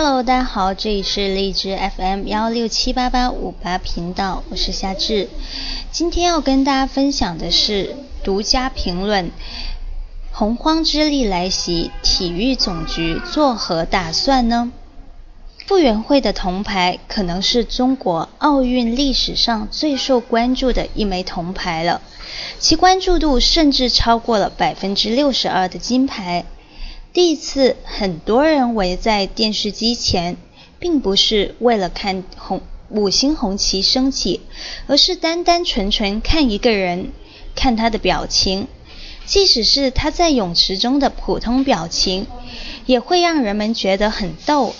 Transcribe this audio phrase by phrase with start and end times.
[0.00, 5.28] Hello，大家好，这里是荔枝 FM 幺六七八八五八频道，我是夏至。
[5.90, 9.32] 今天要跟大家分享的是独家评论：
[10.30, 14.70] 洪荒之力来袭，体育总局作何打算呢？
[15.66, 22.00] 傅园慧的铜牌可能是中国奥运历史上最受关注的一枚铜牌了，
[22.60, 26.44] 其关注度甚至超过了百分之六十二的金牌。
[27.18, 30.36] 第一次，很多人围在电视机前，
[30.78, 34.42] 并不是为了看红五星红旗升起，
[34.86, 37.10] 而是单单纯纯看一个人，
[37.56, 38.68] 看他的表情。
[39.26, 42.28] 即使是他在泳池中的普通表情，
[42.86, 44.76] 也会让人们觉得很逗。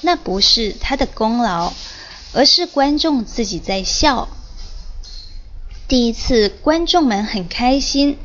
[0.00, 1.74] 那不是他的功劳，
[2.32, 4.30] 而是观众自己在笑。
[5.88, 8.16] 第一次，观众们很开心。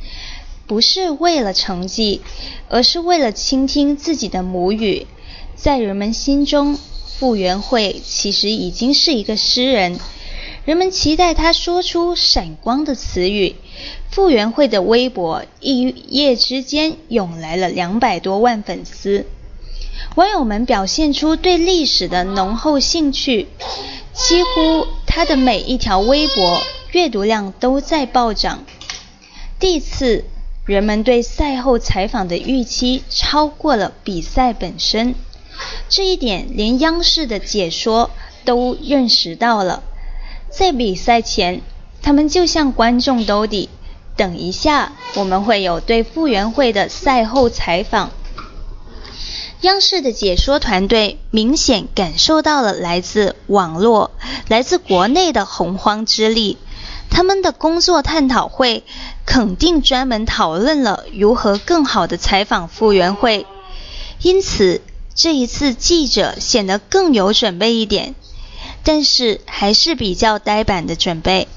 [0.67, 2.21] 不是为了成绩，
[2.67, 5.08] 而是为了倾听自己的母语。
[5.55, 6.77] 在人们心中，
[7.17, 9.97] 傅园慧其实已经是一个诗人。
[10.66, 13.55] 人们期待他说出闪光的词语。
[14.11, 19.25] 傅园慧的微博一夜之间涌来了两百多万粉丝，
[20.16, 23.47] 网友们表现出对历史的浓厚兴趣，
[24.14, 26.61] 几乎他的每一条微博
[26.92, 28.66] 阅读量都在暴涨。
[29.59, 30.25] 第一次。
[30.68, 35.16] 人们对赛后采访的预期超过了比赛本身，
[35.88, 38.12] 这一点连央视的解说
[38.44, 39.82] 都认识到了。
[40.50, 41.62] 在比赛前，
[42.02, 43.70] 他们就向观众兜底
[44.18, 48.12] ：“等一下，我们会有对傅园慧的赛后采访。”
[49.62, 54.12] 央视的解说团队明显感受到了来自网络、
[54.50, 56.58] 来自国内的洪荒之力。
[57.10, 58.84] 他们的工作探讨会
[59.28, 63.45] 肯定专门讨论了如何更好的采访傅园慧，
[64.23, 64.81] 因此
[65.14, 68.16] 这一次记者显得更有准备一点，
[68.83, 71.48] 但是还是比较呆板的准备。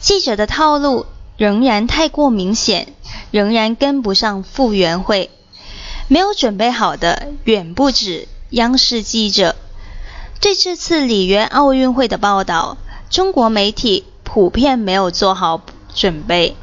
[0.00, 1.04] 记者的套路
[1.36, 2.94] 仍然太过明显，
[3.30, 5.28] 仍然跟不上傅园慧。
[6.08, 9.56] 没有准备好的远不止央视记者。
[10.40, 12.78] 对这次里约奥运会的报道，
[13.10, 14.04] 中国媒体。
[14.28, 15.62] 普遍没有做好
[15.94, 16.56] 准备，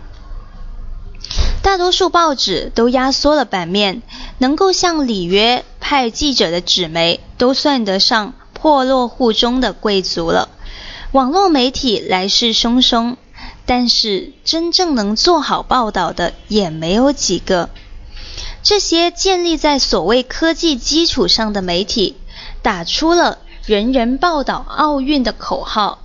[1.64, 4.04] 大多数报纸都压缩了版面，
[4.38, 10.50] 能够向里约派记者的纸媒都算得上破落户中的贵族了。
[11.14, 13.16] 网络媒体来势汹汹，
[13.66, 17.70] 但是真正能做好报道的也没有几个。
[18.62, 22.18] 这些建立在所谓科技基础上的媒体，
[22.62, 26.00] 打出了“人人报道奥运”的口号，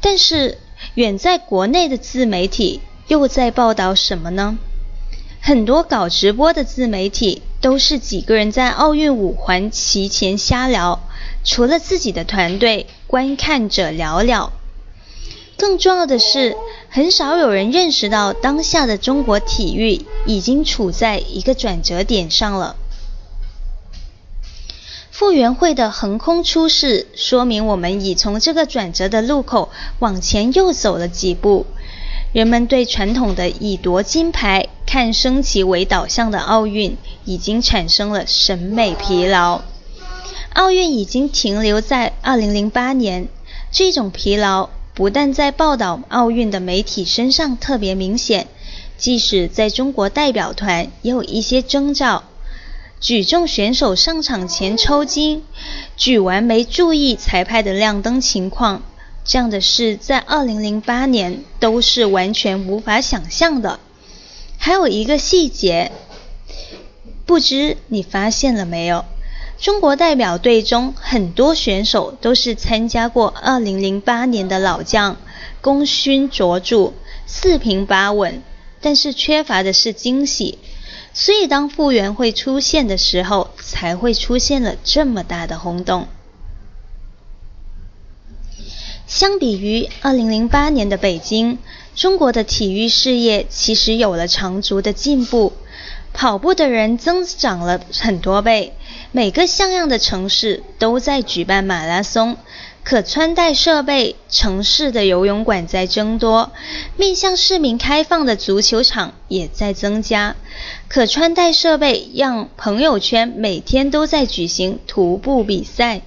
[0.00, 0.58] 但是。
[0.94, 4.58] 远在国内的自媒体又在报道什么呢？
[5.48, 11.00] 很多搞直播的自媒体都是几个人在奥运五环旗前瞎聊，
[11.42, 14.50] 除了自己的团队，观看者寥寥。
[15.56, 16.54] 更重要的是，
[16.90, 22.76] 很少有人认识到当下的中国体育已经处在一个转折点上了。
[25.10, 29.70] 傅园慧的横空出世，说明我们已从这个转折的路口
[30.00, 31.64] 往前又走了几步。
[32.38, 39.62] 人们对传统的以夺金牌、看升旗为导向的奥运，已经产生了审美疲劳。
[40.52, 43.26] 奥运已经停留在2008年，
[43.72, 48.46] 这种疲劳不但在报道奥运的媒体身上特别明显，
[48.96, 52.22] 即使在中国代表团也有一些征兆。
[53.00, 55.42] 举重选手上场前抽筋，
[55.96, 58.84] 举完没注意裁判的亮灯情况，
[59.28, 63.78] 这样的事在2008年都是完全无法想象的。
[64.56, 65.92] 还有一个细节，
[67.26, 69.04] 不知你发现了没有？
[69.60, 75.18] 中国代表队中很多选手都是参加过2008年的老将，
[75.60, 76.94] 功勋卓著，
[77.26, 78.42] 四平八稳，
[78.80, 80.58] 但是缺乏的是惊喜。
[81.12, 86.08] 所以，当复原会出现的时候，才会出现了这么大的轰动。
[89.08, 91.56] 相比于2008年的北京，
[91.96, 95.54] 中国的体育事业其实有了长足的进步，
[96.12, 98.74] 跑步的人增长了很多倍，
[99.10, 102.36] 每个像样的城市都在举办马拉松。
[102.84, 106.52] 可穿戴设备，城市的游泳馆在增多，
[106.96, 110.36] 面向市民开放的足球场也在增加。
[110.88, 116.02] 可穿戴设备让朋友圈每天都在举行徒步比赛，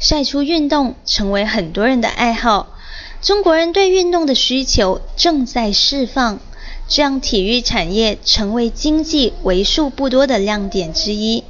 [0.00, 2.74] 晒出运动成为很多人的爱好。
[3.20, 6.40] 中国人对运动的需求正在释放，
[6.88, 11.44] 这样体育产业成为经济为数不多的亮点之一。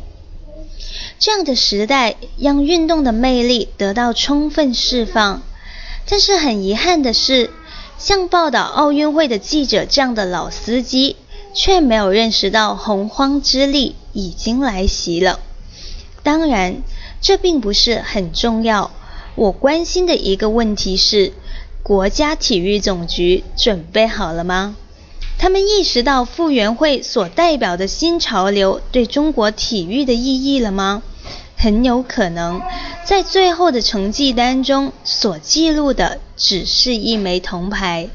[1.20, 5.43] 这样的时代让运动的魅力得到充分释放。
[6.08, 7.50] 但是很遗憾的是，
[7.99, 11.14] 像报道奥运会的记者这样的老司机，
[11.55, 15.38] 却没有认识到洪荒之力已经来袭了。
[16.25, 16.82] 当然，
[17.20, 18.90] 这并不是很重要。
[19.34, 21.32] 我关心的一个问题是：
[21.82, 24.76] 国家体育总局准备好了吗？
[25.38, 31.02] 他们意识到傅园慧所代表的新潮流对中国体育的意义了吗？
[31.56, 32.61] 很有可能，
[33.05, 38.08] 在最后的成绩单中所记录的只是一枚铜牌。